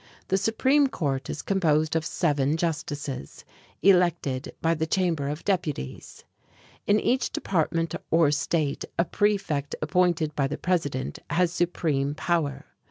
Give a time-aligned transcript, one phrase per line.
[0.29, 3.45] The supreme court is composed of seven justices,
[3.83, 6.23] elected by the Chamber of Deputies.
[6.87, 12.65] In each department or State a prefect appointed by the president has supreme power.